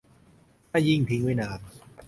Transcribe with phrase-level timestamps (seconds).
[0.69, 1.59] ถ้ายิ่งทิ้งไว้นาน